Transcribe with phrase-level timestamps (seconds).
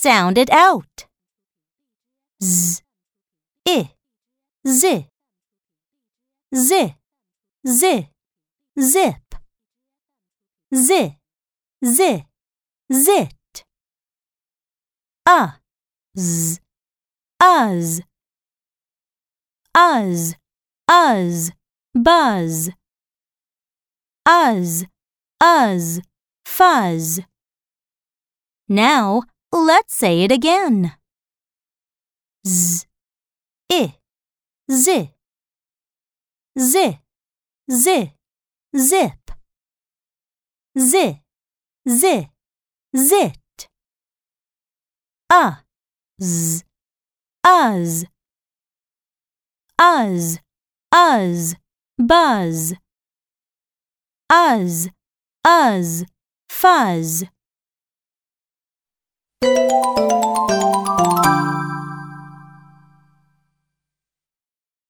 [0.00, 1.06] Sound it out.
[2.40, 2.82] Z,
[3.66, 3.90] I,
[4.64, 5.08] Z,
[6.54, 6.94] Z,
[7.66, 8.08] Z,
[8.78, 9.34] zip,
[10.72, 11.16] Z,
[11.82, 12.24] Z,
[12.92, 13.64] zit.
[15.26, 15.58] A,
[16.16, 16.60] z,
[17.42, 18.00] uz,
[19.76, 20.34] uz,
[20.88, 21.50] uz,
[21.92, 22.70] buzz,
[24.28, 24.84] uz,
[25.42, 26.00] uz,
[26.46, 27.20] fuzz.
[28.68, 30.92] Now let's say it again.
[32.46, 32.86] Z,
[33.70, 33.94] I,
[34.70, 35.10] Z,
[36.58, 36.98] Z,
[37.70, 38.12] Z,
[38.76, 39.30] zip,
[40.76, 41.20] Z,
[41.86, 42.28] Z,
[42.96, 43.68] zit.
[45.30, 45.64] A,
[46.20, 46.64] z,
[47.46, 48.06] uz,
[49.80, 50.38] uz,
[50.94, 51.54] uz,
[51.98, 52.74] buzz,
[54.30, 54.88] uz,
[55.44, 56.04] uz,
[56.50, 57.24] fuzz.
[59.40, 60.17] Música